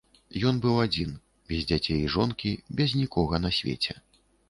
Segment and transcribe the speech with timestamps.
[0.51, 1.11] Ён быў адзін,
[1.53, 3.93] без дзяцей і жонкі, без нікога на свеце.